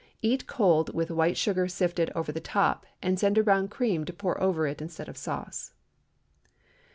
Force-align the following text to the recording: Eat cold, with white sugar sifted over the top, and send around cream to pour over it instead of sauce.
Eat 0.23 0.47
cold, 0.47 0.95
with 0.95 1.11
white 1.11 1.37
sugar 1.37 1.67
sifted 1.67 2.09
over 2.15 2.31
the 2.31 2.39
top, 2.39 2.87
and 3.03 3.19
send 3.19 3.37
around 3.37 3.69
cream 3.69 4.03
to 4.05 4.11
pour 4.13 4.41
over 4.41 4.65
it 4.65 4.81
instead 4.81 5.07
of 5.07 5.15
sauce. 5.15 5.73